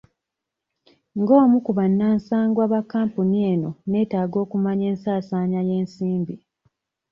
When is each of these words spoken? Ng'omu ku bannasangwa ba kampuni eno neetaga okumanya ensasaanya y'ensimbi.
Ng'omu 1.19 1.57
ku 1.65 1.71
bannasangwa 1.77 2.63
ba 2.71 2.81
kampuni 2.91 3.37
eno 3.53 3.69
neetaga 3.89 4.37
okumanya 4.45 4.85
ensasaanya 4.91 5.61
y'ensimbi. 5.69 6.35